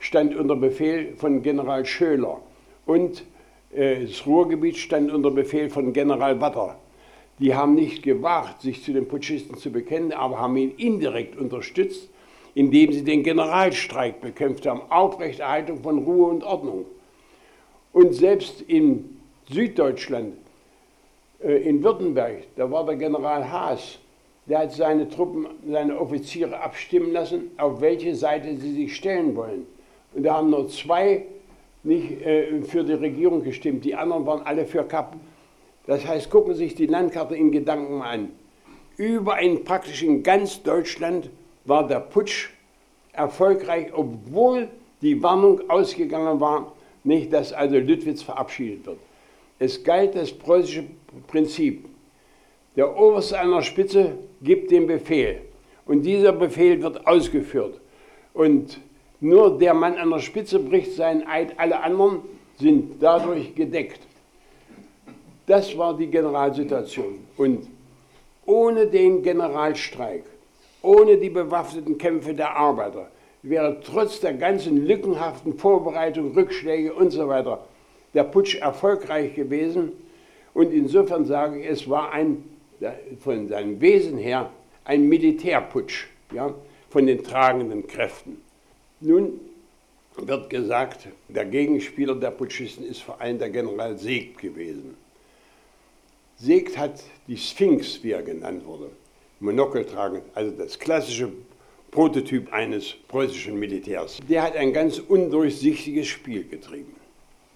stand 0.02 0.36
unter 0.36 0.56
Befehl 0.56 1.14
von 1.16 1.42
General 1.42 1.86
Schöler 1.86 2.42
und 2.86 3.24
äh, 3.74 4.02
das 4.02 4.26
Ruhrgebiet 4.26 4.78
stand 4.78 5.12
unter 5.12 5.32
Befehl 5.32 5.70
von 5.70 5.94
General 5.94 6.42
Watter. 6.42 6.78
Die 7.40 7.56
haben 7.56 7.76
nicht 7.76 8.04
gewagt, 8.04 8.62
sich 8.62 8.84
zu 8.84 8.94
den 8.94 9.08
Putschisten 9.08 9.58
zu 9.58 9.72
bekennen, 9.72 10.12
aber 10.12 10.40
haben 10.40 10.58
ihn 10.58 10.72
indirekt 10.76 11.38
unterstützt, 11.38 12.10
indem 12.56 12.92
sie 12.92 13.04
den 13.04 13.24
Generalstreik 13.24 14.20
bekämpft 14.22 14.66
haben, 14.68 14.82
Aufrechterhaltung 14.90 15.82
von 15.82 16.00
Ruhe 16.00 16.30
und 16.30 16.44
Ordnung. 16.44 16.86
Und 17.94 18.14
selbst 18.14 18.62
in 18.62 19.18
Süddeutschland, 19.50 20.34
äh, 21.44 21.62
in 21.62 21.84
Württemberg, 21.84 22.48
da 22.56 22.70
war 22.70 22.86
der 22.86 22.96
General 22.96 23.50
Haas, 23.50 24.00
der 24.48 24.60
hat 24.60 24.72
seine 24.72 25.08
Truppen, 25.08 25.46
seine 25.70 26.00
Offiziere 26.00 26.60
abstimmen 26.60 27.14
lassen, 27.14 27.52
auf 27.58 27.82
welche 27.82 28.16
Seite 28.16 28.58
sie 28.58 28.74
sich 28.74 28.96
stellen 28.96 29.36
wollen. 29.36 29.68
Und 30.14 30.24
da 30.24 30.36
haben 30.36 30.50
nur 30.50 30.68
zwei 30.68 31.26
nicht 31.84 32.22
äh, 32.22 32.62
für 32.62 32.84
die 32.84 32.94
Regierung 32.94 33.44
gestimmt, 33.44 33.86
die 33.86 33.96
anderen 33.96 34.26
waren 34.26 34.46
alle 34.46 34.66
für 34.66 34.84
Kapp. 34.84 35.16
Das 35.88 36.06
heißt, 36.06 36.30
gucken 36.30 36.54
Sie 36.54 36.66
sich 36.66 36.76
die 36.76 36.86
Landkarte 36.86 37.36
in 37.36 37.52
Gedanken 37.52 38.02
an. 38.02 38.30
Überall 38.98 39.58
praktisch 39.58 40.04
in 40.04 40.22
ganz 40.22 40.62
Deutschland 40.62 41.30
war 41.66 41.88
der 41.88 42.00
Putsch 42.00 42.50
erfolgreich, 43.14 43.88
obwohl 43.94 44.68
die 45.02 45.22
Warnung 45.24 45.70
ausgegangen 45.70 46.40
war, 46.40 46.74
nicht, 47.04 47.34
dass 47.34 47.52
also 47.52 47.78
Lüttwitz 47.78 48.22
verabschiedet 48.22 48.86
wird. 48.86 49.00
Es 49.58 49.84
galt 49.84 50.16
das 50.16 50.32
preußische 50.32 50.84
Prinzip. 51.28 51.86
Der 52.76 52.96
Oberste 52.98 53.40
an 53.40 53.52
der 53.52 53.64
Spitze 53.64 54.18
gibt 54.42 54.72
den 54.72 54.88
Befehl 54.88 55.42
und 55.86 56.04
dieser 56.04 56.32
Befehl 56.32 56.82
wird 56.82 57.06
ausgeführt. 57.08 57.82
Und 58.34 58.80
nur 59.22 59.58
der 59.58 59.74
Mann 59.74 59.96
an 59.96 60.10
der 60.10 60.20
Spitze 60.20 60.60
bricht 60.60 60.94
seinen 60.94 61.26
Eid, 61.28 61.58
alle 61.58 61.82
anderen 61.82 62.22
sind 62.58 63.02
dadurch 63.02 63.56
gedeckt. 63.56 64.02
Das 65.46 65.78
war 65.78 65.96
die 65.96 66.08
Generalsituation. 66.08 67.20
Und 67.38 67.68
ohne 68.46 68.88
den 68.88 69.22
Generalstreik, 69.22 70.24
ohne 70.82 71.18
die 71.18 71.30
bewaffneten 71.30 71.98
Kämpfe 71.98 72.34
der 72.34 72.56
Arbeiter, 72.56 73.10
wäre 73.44 73.80
trotz 73.84 74.20
der 74.20 74.34
ganzen 74.34 74.86
lückenhaften 74.86 75.58
Vorbereitung, 75.58 76.34
Rückschläge 76.34 76.94
und 76.94 77.12
so 77.12 77.28
weiter 77.28 77.66
der 78.14 78.24
Putsch 78.24 78.56
erfolgreich 78.56 79.36
gewesen. 79.36 79.94
Und 80.54 80.74
insofern 80.74 81.26
sage 81.26 81.60
ich, 81.60 81.70
es 81.70 81.90
war 81.90 82.12
ein, 82.12 82.44
von 83.20 83.48
seinem 83.48 83.80
Wesen 83.80 84.18
her 84.18 84.50
ein 84.84 85.08
Militärputsch 85.08 86.08
ja, 86.34 86.54
von 86.90 87.06
den 87.06 87.24
tragenden 87.24 87.88
Kräften. 87.88 88.42
Nun 89.04 89.40
wird 90.16 90.52
gesagt, 90.52 91.08
der 91.28 91.46
Gegenspieler 91.46 92.14
der 92.14 92.30
Putschisten 92.30 92.86
ist 92.86 93.02
vor 93.02 93.20
allem 93.20 93.40
der 93.40 93.50
General 93.50 93.98
Segt 93.98 94.38
gewesen. 94.38 94.96
Segt 96.38 96.78
hat 96.78 97.04
die 97.28 97.38
Sphinx, 97.38 98.04
wie 98.04 98.12
er 98.12 98.22
genannt 98.22 98.64
wurde, 98.64 98.92
Monokel 99.40 99.86
tragen, 99.86 100.22
also 100.36 100.52
das 100.52 100.78
klassische 100.78 101.32
Prototyp 101.90 102.54
eines 102.54 102.94
preußischen 103.08 103.60
Militärs. 103.60 104.20
Der 104.30 104.44
hat 104.44 104.56
ein 104.56 104.72
ganz 104.72 105.00
undurchsichtiges 105.00 106.08
Spiel 106.08 106.48
getrieben. 106.48 106.96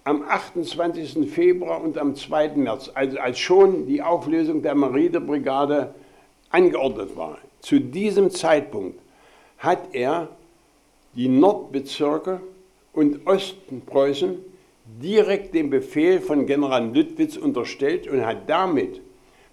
Am 0.02 0.22
28. 0.22 1.30
Februar 1.30 1.80
und 1.80 1.96
am 1.96 2.16
2. 2.16 2.56
März, 2.56 2.90
also 2.92 3.18
als 3.18 3.38
schon 3.38 3.86
die 3.86 4.02
Auflösung 4.02 4.62
der 4.62 4.74
Marinebrigade 4.74 5.94
angeordnet 6.50 7.16
war, 7.16 7.38
zu 7.60 7.80
diesem 7.80 8.30
Zeitpunkt 8.32 8.98
hat 9.58 9.94
er 9.94 10.28
die 11.16 11.28
Nordbezirke 11.28 12.40
und 12.92 13.26
Ostpreußen 13.26 14.36
direkt 15.02 15.54
dem 15.54 15.70
Befehl 15.70 16.20
von 16.20 16.46
General 16.46 16.88
Lüttwitz 16.92 17.36
unterstellt 17.36 18.06
und 18.08 18.24
hat 18.24 18.48
damit 18.48 19.00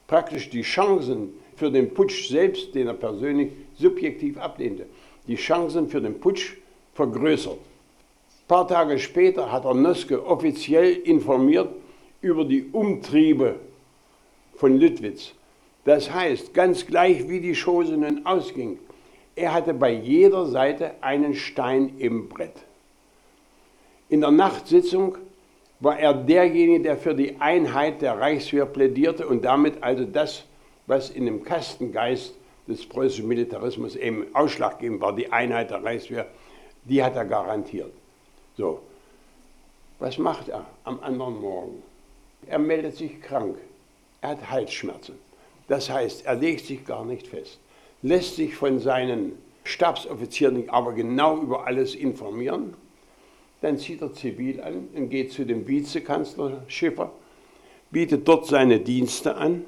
praktisch 0.08 0.50
die 0.50 0.62
Chancen 0.62 1.34
für 1.56 1.72
den 1.72 1.94
Putsch 1.94 2.30
selbst, 2.30 2.76
den 2.76 2.88
er 2.88 2.94
persönlich 2.94 3.52
subjektiv 3.76 4.38
ablehnte, 4.38 4.86
die 5.28 5.36
Chancen 5.36 5.88
für 5.88 6.02
den 6.02 6.20
Putsch 6.20 6.58
vergrößert. 6.94 7.58
Ein 7.58 8.48
paar 8.48 8.68
Tage 8.68 9.00
später 9.00 9.52
hat 9.52 9.66
er 9.66 9.74
Noske 9.74 10.26
offiziell 10.26 10.94
informiert 10.98 11.70
über 12.22 12.46
die 12.46 12.66
Umtriebe 12.72 13.56
von 14.56 14.78
Lüttwitz. 14.78 15.34
Das 15.86 16.14
heißt, 16.14 16.54
ganz 16.54 16.86
gleich 16.86 17.28
wie 17.28 17.40
die 17.40 17.56
Chose 17.56 17.98
nun 17.98 18.26
ausging, 18.26 18.80
er 19.36 19.54
hatte 19.54 19.74
bei 19.74 19.92
jeder 19.92 20.46
Seite 20.46 20.92
einen 21.02 21.34
Stein 21.34 21.98
im 21.98 22.30
Brett. 22.30 22.56
In 24.10 24.22
der 24.22 24.32
Nachtsitzung 24.32 25.18
war 25.80 26.00
er 26.00 26.14
derjenige, 26.14 26.84
der 26.84 26.98
für 26.98 27.16
die 27.16 27.40
Einheit 27.42 28.02
der 28.02 28.20
Reichswehr 28.20 28.66
plädierte 28.66 29.28
und 29.28 29.44
damit 29.44 29.82
also 29.82 30.06
das, 30.06 30.44
was 30.88 31.10
in 31.10 31.26
dem 31.26 31.44
Kastengeist 31.44 32.36
des 32.68 32.88
preußischen 32.88 33.28
Militarismus 33.28 33.96
eben 33.96 34.28
ausschlaggebend 34.34 35.02
war, 35.02 35.16
die 35.16 35.32
Einheit 35.32 35.72
der 35.72 35.84
Reichswehr, 35.84 36.28
die 36.86 37.04
hat 37.04 37.16
er 37.16 37.26
garantiert. 37.26 37.92
So, 38.56 38.82
was 40.00 40.18
macht 40.18 40.50
er 40.50 40.66
am 40.84 41.00
anderen 41.02 41.42
Morgen? 41.42 41.84
Er 42.48 42.60
meldet 42.60 42.96
sich 42.96 43.22
krank. 43.22 43.58
Er 44.22 44.30
hat 44.30 44.52
Halsschmerzen. 44.52 45.16
Das 45.68 45.90
heißt, 45.90 46.26
er 46.26 46.36
legt 46.36 46.66
sich 46.66 46.86
gar 46.86 47.06
nicht 47.06 47.28
fest, 47.28 47.60
lässt 48.04 48.36
sich 48.36 48.56
von 48.56 48.80
seinen 48.80 49.34
Stabsoffizieren 49.64 50.70
aber 50.70 50.94
genau 50.94 51.38
über 51.38 51.66
alles 51.66 51.96
informieren. 51.96 52.76
Dann 53.62 53.78
zieht 53.78 54.02
er 54.02 54.14
zivil 54.14 54.62
an 54.62 54.90
und 54.94 55.10
geht 55.10 55.32
zu 55.32 55.46
dem 55.46 55.68
Vizekanzler 55.68 56.64
Schiffer, 56.68 57.12
bietet 57.92 58.28
dort 58.28 58.46
seine 58.46 58.82
Dienste 58.82 59.36
an. 59.36 59.64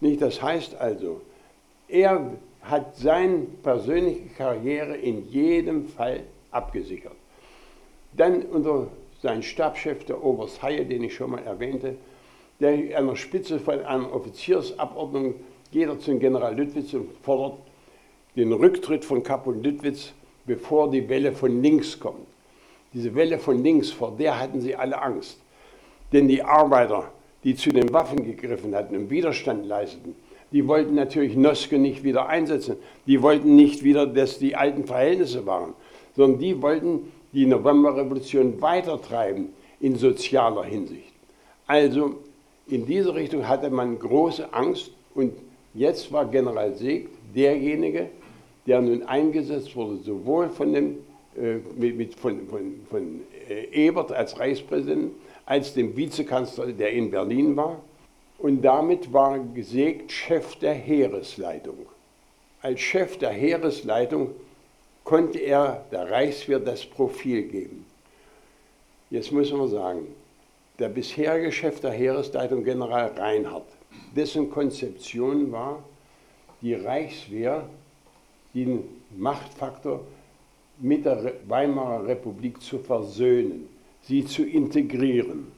Nicht, 0.00 0.20
das 0.20 0.42
heißt 0.42 0.74
also, 0.74 1.22
er 1.88 2.32
hat 2.60 2.96
seine 2.96 3.46
persönliche 3.62 4.28
Karriere 4.36 4.96
in 4.96 5.28
jedem 5.30 5.88
Fall 5.88 6.24
abgesichert. 6.50 7.16
Dann 8.12 8.42
unter 8.42 8.88
sein 9.22 9.42
Stabschef, 9.42 10.04
der 10.04 10.22
Oberst 10.22 10.62
Haie, 10.62 10.84
den 10.84 11.02
ich 11.02 11.14
schon 11.14 11.30
mal 11.30 11.42
erwähnte, 11.42 11.96
der 12.60 12.98
an 12.98 13.06
der 13.06 13.16
Spitze 13.16 13.58
von 13.58 13.80
einer 13.80 14.14
Offiziersabordnung 14.14 15.36
geht 15.74 15.88
er 15.88 15.98
zum 15.98 16.20
General 16.20 16.54
Lüttwitz 16.54 16.94
und 16.94 17.08
fordert 17.22 17.58
den 18.36 18.52
Rücktritt 18.52 19.04
von 19.04 19.24
Kapun 19.24 19.60
Lüttwitz, 19.60 20.12
bevor 20.46 20.88
die 20.88 21.08
Welle 21.08 21.32
von 21.32 21.60
links 21.62 21.98
kommt. 21.98 22.28
Diese 22.92 23.12
Welle 23.16 23.40
von 23.40 23.60
links, 23.60 23.90
vor 23.90 24.14
der 24.16 24.38
hatten 24.38 24.60
sie 24.60 24.76
alle 24.76 25.02
Angst. 25.02 25.40
Denn 26.12 26.28
die 26.28 26.44
Arbeiter, 26.44 27.10
die 27.42 27.56
zu 27.56 27.70
den 27.70 27.92
Waffen 27.92 28.24
gegriffen 28.24 28.72
hatten 28.72 28.94
und 28.94 29.10
Widerstand 29.10 29.66
leisteten, 29.66 30.14
die 30.52 30.68
wollten 30.68 30.94
natürlich 30.94 31.34
Noske 31.34 31.76
nicht 31.76 32.04
wieder 32.04 32.28
einsetzen. 32.28 32.76
Die 33.08 33.20
wollten 33.20 33.56
nicht 33.56 33.82
wieder, 33.82 34.06
dass 34.06 34.38
die 34.38 34.54
alten 34.54 34.84
Verhältnisse 34.84 35.44
waren, 35.44 35.72
sondern 36.14 36.38
die 36.38 36.62
wollten 36.62 37.12
die 37.32 37.46
Novemberrevolution 37.46 38.62
weitertreiben 38.62 39.48
in 39.80 39.96
sozialer 39.96 40.62
Hinsicht. 40.62 41.12
Also 41.66 42.14
in 42.68 42.86
diese 42.86 43.12
Richtung 43.16 43.48
hatte 43.48 43.70
man 43.70 43.98
große 43.98 44.52
Angst 44.52 44.92
und 45.16 45.32
jetzt 45.74 46.10
war 46.12 46.26
General 46.26 46.74
Sieg 46.74 47.08
derjenige, 47.34 48.08
der 48.66 48.80
nun 48.80 49.02
eingesetzt 49.02 49.74
wurde, 49.76 49.96
sowohl 49.98 50.48
von, 50.48 50.72
dem, 50.72 50.98
äh, 51.36 51.56
mit, 51.76 52.14
von, 52.14 52.46
von, 52.48 52.80
von 52.88 53.20
äh, 53.48 53.86
Ebert 53.86 54.12
als 54.12 54.38
Reichspräsident, 54.38 55.12
als 55.44 55.74
dem 55.74 55.96
Vizekanzler, 55.96 56.68
der 56.68 56.92
in 56.92 57.10
Berlin 57.10 57.56
war. 57.56 57.80
Und 58.38 58.62
damit 58.62 59.12
war 59.12 59.38
Gesägt 59.38 60.10
Chef 60.10 60.56
der 60.56 60.74
Heeresleitung. 60.74 61.86
Als 62.62 62.80
Chef 62.80 63.18
der 63.18 63.30
Heeresleitung 63.30 64.30
konnte 65.04 65.38
er 65.38 65.84
der 65.92 66.10
Reichswehr 66.10 66.58
das 66.58 66.84
Profil 66.84 67.42
geben. 67.42 67.84
Jetzt 69.10 69.30
muss 69.32 69.52
man 69.52 69.68
sagen, 69.68 70.06
der 70.78 70.88
bisherige 70.88 71.52
Chef 71.52 71.80
der 71.80 71.92
Heeresleitung, 71.92 72.64
General 72.64 73.12
Reinhardt, 73.16 73.68
dessen 74.14 74.50
Konzeption 74.50 75.50
war, 75.52 75.82
die 76.62 76.74
Reichswehr, 76.74 77.68
den 78.54 78.84
Machtfaktor 79.16 80.00
mit 80.78 81.04
der 81.04 81.34
Weimarer 81.46 82.06
Republik 82.06 82.62
zu 82.62 82.78
versöhnen, 82.78 83.68
sie 84.02 84.24
zu 84.24 84.44
integrieren. 84.44 85.52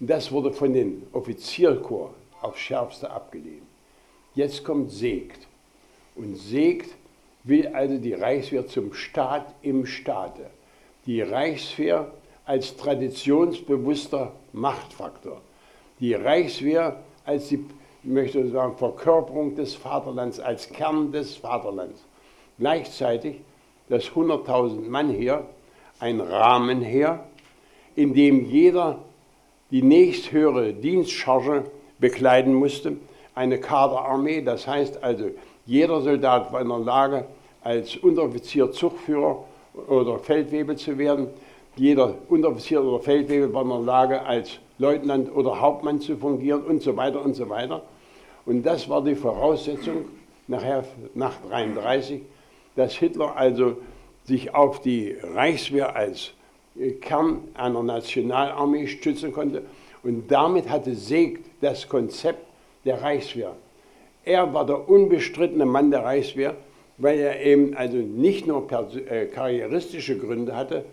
Das 0.00 0.32
wurde 0.32 0.52
von 0.52 0.72
den 0.72 1.02
Offizierkorps 1.12 2.14
aufs 2.40 2.58
Schärfste 2.58 3.10
abgelehnt. 3.10 3.62
Jetzt 4.34 4.64
kommt 4.64 4.90
Segt. 4.90 5.46
Und 6.16 6.36
Segt 6.36 6.90
will 7.44 7.68
also 7.68 7.98
die 7.98 8.14
Reichswehr 8.14 8.66
zum 8.66 8.92
Staat 8.92 9.54
im 9.62 9.86
Staate. 9.86 10.50
Die 11.06 11.20
Reichswehr 11.20 12.12
als 12.44 12.76
traditionsbewusster 12.76 14.32
Machtfaktor. 14.52 15.40
Die 16.00 16.14
Reichswehr 16.14 17.02
als 17.24 17.48
die, 17.48 17.64
ich 18.02 18.10
möchte 18.10 18.48
sagen, 18.48 18.76
Verkörperung 18.76 19.54
des 19.54 19.74
Vaterlands, 19.74 20.40
als 20.40 20.68
Kern 20.68 21.12
des 21.12 21.36
Vaterlands. 21.36 22.04
Gleichzeitig 22.58 23.36
das 23.88 24.04
100.000 24.10 24.88
Mann 24.88 25.10
Heer, 25.10 25.46
ein 25.98 26.20
Rahmenheer, 26.20 27.26
in 27.94 28.14
dem 28.14 28.46
jeder 28.46 28.98
die 29.70 29.82
nächsthöhere 29.82 30.72
Dienstcharge 30.72 31.64
bekleiden 31.98 32.54
musste, 32.54 32.96
eine 33.34 33.58
Kaderarmee, 33.58 34.42
das 34.42 34.66
heißt 34.66 35.02
also, 35.02 35.30
jeder 35.64 36.00
Soldat 36.02 36.52
war 36.52 36.60
in 36.60 36.68
der 36.68 36.78
Lage, 36.78 37.24
als 37.62 37.96
Unteroffizier, 37.96 38.70
Zugführer 38.72 39.44
oder 39.88 40.18
Feldwebel 40.18 40.76
zu 40.76 40.98
werden, 40.98 41.28
jeder 41.76 42.14
Unteroffizier 42.28 42.84
oder 42.84 43.00
Feldwebel 43.00 43.52
war 43.54 43.62
in 43.62 43.68
der 43.68 43.78
Lage, 43.78 44.22
als 44.22 44.58
Leutnant 44.78 45.34
oder 45.34 45.60
Hauptmann 45.60 46.00
zu 46.00 46.16
fungieren 46.16 46.62
und 46.62 46.82
so 46.82 46.96
weiter 46.96 47.22
und 47.24 47.34
so 47.34 47.48
weiter. 47.48 47.82
Und 48.46 48.64
das 48.64 48.88
war 48.88 49.02
die 49.02 49.14
Voraussetzung 49.14 50.06
nachher 50.48 50.84
nach 51.14 51.36
1933, 51.44 52.22
dass 52.76 52.94
Hitler 52.94 53.36
also 53.36 53.76
sich 54.24 54.54
auf 54.54 54.80
die 54.80 55.16
Reichswehr 55.22 55.94
als 55.94 56.32
Kern 57.00 57.42
einer 57.54 57.82
Nationalarmee 57.82 58.86
stützen 58.86 59.32
konnte. 59.32 59.62
Und 60.02 60.30
damit 60.30 60.68
hatte 60.68 60.94
Segt 60.94 61.46
das 61.60 61.88
Konzept 61.88 62.44
der 62.84 63.02
Reichswehr. 63.02 63.54
Er 64.24 64.52
war 64.54 64.66
der 64.66 64.88
unbestrittene 64.88 65.66
Mann 65.66 65.90
der 65.90 66.04
Reichswehr, 66.04 66.56
weil 66.98 67.18
er 67.18 67.40
eben 67.40 67.74
also 67.74 67.96
nicht 67.96 68.46
nur 68.46 68.66
äh, 68.70 69.26
karrieristische 69.26 70.18
Gründe 70.18 70.54
hatte, 70.54 70.84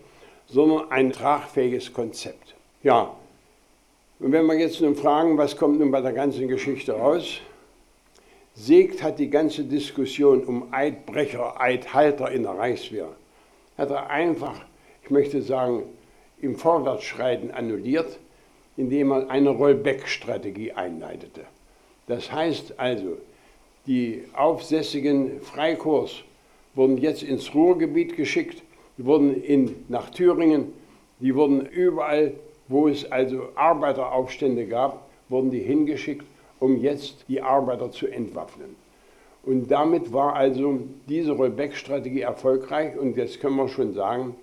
sondern 0.48 0.92
ein 0.92 1.12
tragfähiges 1.12 1.94
Konzept. 1.94 2.56
Ja, 2.82 3.16
und 4.20 4.32
wenn 4.32 4.46
wir 4.46 4.58
jetzt 4.60 4.82
nun 4.82 4.96
fragen, 4.96 5.38
was 5.38 5.56
kommt 5.56 5.80
nun 5.80 5.92
bei 5.92 6.02
der 6.02 6.14
ganzen 6.14 6.48
Geschichte 6.48 6.94
raus? 6.94 7.40
Segt 8.54 9.02
hat 9.02 9.20
die 9.20 9.30
ganze 9.30 9.64
Diskussion 9.64 10.44
um 10.44 10.74
Eidbrecher, 10.74 11.60
Eidhalter 11.60 12.30
in 12.30 12.44
der 12.44 12.58
Reichswehr, 12.58 13.08
hat 13.78 13.90
er 13.90 14.10
einfach, 14.10 14.66
ich 15.04 15.10
möchte 15.10 15.42
sagen, 15.42 15.84
im 16.42 16.58
Vorwärtsschreiten 16.58 17.52
annulliert, 17.52 18.20
indem 18.76 19.12
er 19.12 19.30
eine 19.30 19.50
Rollback-Strategie 19.50 20.74
einleitete. 20.74 21.42
Das 22.08 22.32
heißt 22.32 22.80
also, 22.80 23.18
die 23.88 24.24
aufsässigen 24.34 25.42
Freikorps 25.42 26.24
wurden 26.76 26.98
jetzt 26.98 27.24
ins 27.24 27.54
Ruhrgebiet 27.54 28.16
geschickt, 28.16 28.62
die 28.98 29.06
wurden 29.06 29.42
in, 29.42 29.86
nach 29.88 30.10
Thüringen, 30.10 30.74
die 31.20 31.34
wurden 31.36 31.66
überall, 31.66 32.34
wo 32.70 32.88
es 32.88 33.12
also 33.12 33.50
Arbeiteraufstände 33.56 34.66
gab, 34.66 35.06
wurden 35.28 35.52
die 35.52 35.60
hingeschickt 35.60 36.26
um 36.60 36.78
jetzt 36.78 37.26
die 37.28 37.42
Arbeiter 37.42 37.92
zu 37.92 38.08
entwaffnen. 38.08 38.76
Und 39.44 39.72
damit 39.72 40.12
war 40.12 40.36
also 40.36 40.80
diese 41.08 41.32
Rollback-Strategie 41.32 42.22
erfolgreich 42.22 42.98
und 42.98 43.16
jetzt 43.16 43.40
können 43.40 43.56
wir 43.56 43.70
schon 43.70 43.94
sagen, 43.94 44.36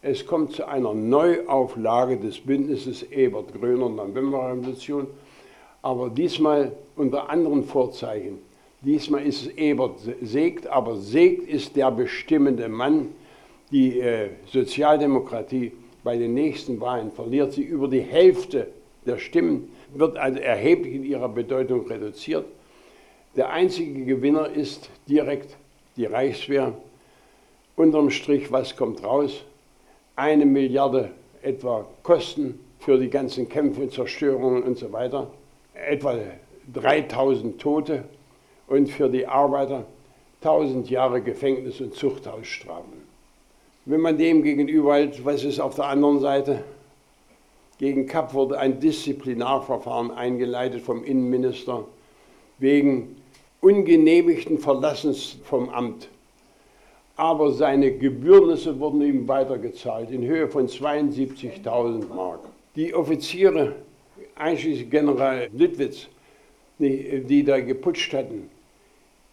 es 0.00 0.26
kommt 0.26 0.52
zu 0.52 0.68
einer 0.68 0.94
Neuauflage 0.94 2.18
des 2.18 2.38
Bündnisses 2.38 3.02
Ebert-Gröner 3.10 3.88
Novemberrevolution, 3.88 5.08
aber 5.82 6.08
diesmal 6.08 6.72
unter 6.96 7.28
anderen 7.28 7.64
Vorzeichen. 7.64 8.38
Diesmal 8.82 9.26
ist 9.26 9.46
es 9.46 9.48
Ebert 9.56 9.98
Segt, 10.22 10.66
aber 10.66 10.96
Segt 10.96 11.48
ist 11.48 11.74
der 11.74 11.90
bestimmende 11.90 12.68
Mann. 12.68 13.08
Die 13.70 13.98
äh, 13.98 14.28
Sozialdemokratie 14.46 15.72
bei 16.04 16.16
den 16.16 16.34
nächsten 16.34 16.80
Wahlen 16.80 17.10
verliert 17.10 17.54
sie 17.54 17.62
über 17.62 17.88
die 17.88 18.00
Hälfte 18.00 18.68
der 19.06 19.18
Stimmen 19.18 19.70
wird 19.92 20.16
also 20.16 20.38
erheblich 20.38 20.94
in 20.94 21.04
ihrer 21.04 21.28
Bedeutung 21.28 21.86
reduziert. 21.86 22.46
Der 23.36 23.50
einzige 23.50 24.04
Gewinner 24.04 24.48
ist 24.48 24.90
direkt 25.08 25.56
die 25.96 26.06
Reichswehr. 26.06 26.74
Unterm 27.76 28.10
Strich, 28.10 28.50
was 28.52 28.76
kommt 28.76 29.02
raus? 29.02 29.44
Eine 30.16 30.46
Milliarde 30.46 31.10
etwa 31.42 31.86
Kosten 32.02 32.60
für 32.78 32.98
die 32.98 33.10
ganzen 33.10 33.48
Kämpfe, 33.48 33.88
Zerstörungen 33.88 34.62
und 34.62 34.78
so 34.78 34.92
weiter. 34.92 35.30
Etwa 35.74 36.16
3000 36.72 37.60
Tote 37.60 38.04
und 38.68 38.88
für 38.88 39.08
die 39.08 39.26
Arbeiter 39.26 39.86
1000 40.40 40.88
Jahre 40.88 41.20
Gefängnis 41.20 41.80
und 41.80 41.94
Zuchthausstrafen. 41.94 43.03
Wenn 43.86 44.00
man 44.00 44.16
dem 44.16 44.42
gegenüber 44.42 44.94
hält, 44.94 45.24
was 45.26 45.44
ist 45.44 45.60
auf 45.60 45.74
der 45.74 45.86
anderen 45.86 46.18
Seite? 46.20 46.64
Gegen 47.78 48.06
Kapp 48.06 48.32
wurde 48.32 48.58
ein 48.58 48.80
Disziplinarverfahren 48.80 50.10
eingeleitet 50.10 50.80
vom 50.80 51.04
Innenminister 51.04 51.84
wegen 52.58 53.16
ungenehmigten 53.60 54.58
Verlassens 54.58 55.36
vom 55.44 55.68
Amt. 55.68 56.08
Aber 57.16 57.52
seine 57.52 57.92
Gebührnisse 57.92 58.80
wurden 58.80 59.02
ihm 59.02 59.28
weitergezahlt 59.28 60.10
in 60.10 60.22
Höhe 60.22 60.48
von 60.48 60.66
72.000 60.66 62.08
Mark. 62.08 62.40
Die 62.76 62.94
Offiziere, 62.94 63.76
einschließlich 64.34 64.90
General 64.90 65.48
Lüttwitz, 65.52 66.08
die, 66.78 67.44
da 67.44 67.60
geputscht 67.60 68.14
hatten, 68.14 68.48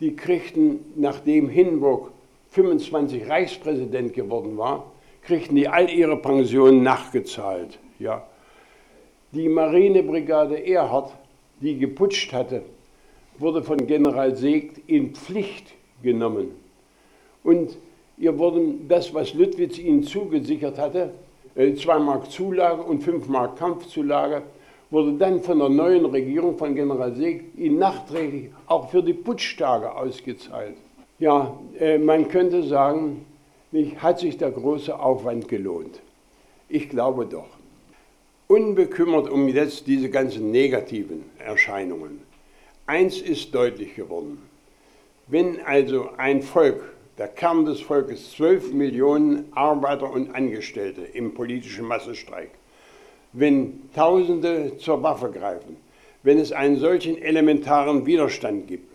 die 0.01 0.15
kriegten, 0.15 0.79
nachdem 0.95 1.47
Hindenburg 1.47 2.11
25 2.51 3.29
Reichspräsident 3.29 4.13
geworden 4.13 4.57
war, 4.57 4.91
kriegten 5.23 5.55
die 5.55 5.67
all 5.67 5.89
ihre 5.89 6.17
Pensionen 6.17 6.83
nachgezahlt. 6.83 7.79
Ja. 7.99 8.27
Die 9.31 9.47
Marinebrigade 9.47 10.65
Erhard, 10.67 11.13
die 11.61 11.77
geputscht 11.77 12.33
hatte, 12.33 12.63
wurde 13.37 13.63
von 13.63 13.87
General 13.87 14.35
Segt 14.35 14.89
in 14.89 15.15
Pflicht 15.15 15.73
genommen. 16.03 16.51
Und 17.43 17.77
ihr 18.17 18.37
wurden 18.37 18.87
das, 18.89 19.13
was 19.13 19.33
Lüttwitz 19.33 19.77
ihnen 19.77 20.03
zugesichert 20.03 20.77
hatte, 20.77 21.13
2 21.55 21.61
äh, 21.63 21.99
Mark 21.99 22.29
Zulage 22.31 22.81
und 22.81 23.01
5 23.01 23.27
Mark 23.29 23.57
Kampfzulage, 23.57 24.43
wurde 24.89 25.13
dann 25.13 25.41
von 25.41 25.59
der 25.59 25.69
neuen 25.69 26.05
Regierung 26.05 26.57
von 26.57 26.75
General 26.75 27.15
Segt 27.15 27.57
ihnen 27.57 27.79
nachträglich 27.79 28.49
auch 28.67 28.89
für 28.89 29.01
die 29.01 29.13
Putschtage 29.13 29.95
ausgezahlt. 29.95 30.75
Ja, 31.21 31.55
äh, 31.79 31.99
man 31.99 32.29
könnte 32.29 32.63
sagen, 32.63 33.27
hat 33.97 34.17
sich 34.17 34.39
der 34.39 34.49
große 34.49 34.99
Aufwand 34.99 35.47
gelohnt. 35.47 35.99
Ich 36.67 36.89
glaube 36.89 37.27
doch 37.27 37.45
unbekümmert 38.47 39.29
um 39.29 39.47
jetzt 39.47 39.85
diese 39.85 40.09
ganzen 40.09 40.49
negativen 40.49 41.23
Erscheinungen. 41.37 42.21
Eins 42.87 43.21
ist 43.21 43.53
deutlich 43.53 43.95
geworden. 43.95 44.39
Wenn 45.27 45.61
also 45.61 46.09
ein 46.17 46.41
Volk, 46.41 46.81
der 47.19 47.27
Kern 47.27 47.65
des 47.65 47.81
Volkes, 47.81 48.31
zwölf 48.31 48.73
Millionen 48.73 49.45
Arbeiter 49.53 50.11
und 50.11 50.33
Angestellte 50.33 51.01
im 51.01 51.35
politischen 51.35 51.85
Massenstreik, 51.85 52.49
wenn 53.31 53.83
Tausende 53.93 54.75
zur 54.79 55.03
Waffe 55.03 55.29
greifen, 55.29 55.77
wenn 56.23 56.39
es 56.39 56.51
einen 56.51 56.77
solchen 56.77 57.21
elementaren 57.21 58.07
Widerstand 58.07 58.67
gibt, 58.67 58.90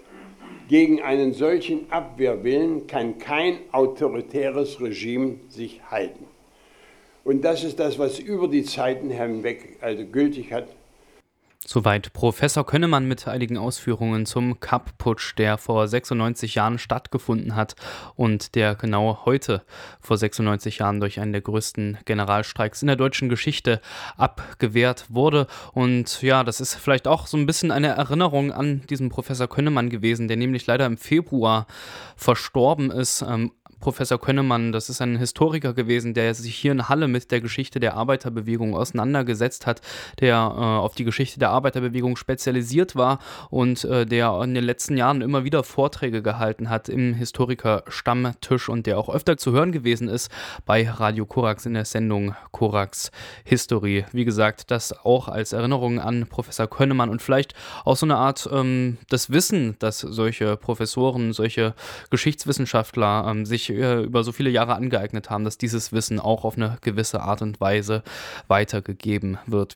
gegen 0.69 1.01
einen 1.03 1.33
solchen 1.33 1.91
Abwehrwillen 1.91 2.87
kann 2.87 3.19
kein 3.19 3.59
autoritäres 3.73 4.81
Regime 4.81 5.37
sich 5.49 5.81
halten. 5.91 6.25
Und 7.25 7.45
das 7.45 7.65
ist 7.65 7.79
das, 7.79 7.99
was 7.99 8.19
über 8.19 8.49
die 8.49 8.65
Zeiten 8.65 9.11
hinweg 9.11 9.79
also 9.81 10.05
gültig 10.05 10.53
hat. 10.53 10.69
Soweit 11.69 12.13
Professor 12.13 12.65
Könnemann 12.65 13.09
mit 13.09 13.27
einigen 13.27 13.59
Ausführungen 13.59 14.25
zum 14.25 14.61
Kapp-Putsch, 14.61 15.35
der 15.37 15.59
vor 15.59 15.89
96 15.89 16.55
Jahren 16.55 16.79
stattgefunden 16.79 17.57
hat 17.57 17.75
und 18.15 18.55
der 18.55 18.77
genau 18.77 19.23
heute 19.25 19.63
vor 20.01 20.17
96 20.17 20.79
Jahren 20.79 21.01
durch 21.01 21.19
einen 21.19 21.33
der 21.33 21.41
größten 21.41 21.99
Generalstreiks 22.05 22.83
in 22.83 22.87
der 22.87 22.95
deutschen 22.95 23.29
Geschichte 23.29 23.81
abgewehrt 24.17 25.07
wurde. 25.09 25.49
Und 25.73 26.23
ja, 26.23 26.45
das 26.45 26.61
ist 26.61 26.77
vielleicht 26.77 27.09
auch 27.09 27.27
so 27.27 27.37
ein 27.37 27.47
bisschen 27.47 27.73
eine 27.73 27.89
Erinnerung 27.89 28.53
an 28.53 28.83
diesen 28.89 29.09
Professor 29.09 29.49
Könnemann 29.49 29.91
gewesen, 29.91 30.29
der 30.29 30.37
nämlich 30.37 30.69
leider 30.69 30.87
im 30.87 30.97
Februar 30.97 31.67
verstorben 32.15 32.93
ist. 32.93 33.23
Ähm, 33.23 33.51
Professor 33.81 34.21
Könnemann, 34.21 34.73
das 34.73 34.89
ist 34.89 35.01
ein 35.01 35.17
Historiker 35.17 35.75
gewesen, 35.75 36.15
der 36.15 36.35
sich 36.35 36.57
hier 36.57 36.73
in 36.73 36.89
Halle 36.89 37.09
mit 37.09 37.31
der 37.31 37.41
Geschichte 37.41 37.81
der 37.81 37.95
Arbeiterbewegung 37.95 38.75
auseinandergesetzt 38.75 39.67
hat, 39.67 39.81
der 40.21 40.35
äh, 40.35 40.61
auf 40.61 40.95
die 40.95 41.05
Geschichte 41.05 41.39
der 41.39 41.51
Arbeiterbewegung 41.51 42.17
spezialisiert 42.17 42.97
war 42.97 43.19
und 43.51 43.85
äh, 43.85 44.07
der 44.07 44.41
in 44.43 44.55
den 44.55 44.65
letzten 44.65 44.97
Jahren 44.97 45.21
immer 45.21 45.45
wieder 45.45 45.63
Vorträge 45.63 46.23
gehalten 46.23 46.71
hat 46.71 46.89
im 46.89 47.15
Historiker-Stammtisch 47.15 48.69
und 48.69 48.87
der 48.87 48.99
auch 48.99 49.09
öfter 49.09 49.37
zu 49.37 49.53
hören 49.53 49.73
gewesen 49.73 50.09
ist 50.09 50.31
bei 50.65 50.89
Radio 50.89 51.27
Korax 51.27 51.67
in 51.67 51.75
der 51.75 51.85
Sendung 51.85 52.35
Korax 52.53 53.11
History. 53.45 54.05
Wie 54.13 54.25
gesagt, 54.25 54.71
das 54.71 54.93
auch 55.05 55.29
als 55.29 55.53
Erinnerung 55.53 56.01
an 56.01 56.27
Professor 56.27 56.67
Könnemann 56.67 57.11
und 57.11 57.23
vielleicht 57.23 57.55
auch 57.85 57.97
so 57.97 58.07
eine 58.07 58.17
Art 58.17 58.49
ähm, 58.53 58.99
das 59.09 59.31
Wissen, 59.31 59.77
dass 59.79 60.01
solche 60.01 60.57
Professoren, 60.57 61.33
solche 61.33 61.75
Geschichtswissenschaftler 62.11 63.27
ähm, 63.29 63.45
sich 63.67 63.77
äh, 63.77 64.03
über 64.03 64.25
so 64.25 64.33
viele 64.33 64.51
Jahre 64.51 64.75
angeeignet 64.75 65.31
haben, 65.31 65.45
dass 65.45 65.59
dieses 65.59 65.93
Wissen 65.93 66.21
auch 66.21 66.45
auf 66.45 66.57
eine 66.57 66.79
gewisse 66.81 67.21
Art 67.21 67.43
und 67.43 67.61
Weise 67.61 68.03
weitergegeben 68.49 69.39
wird. 69.47 69.75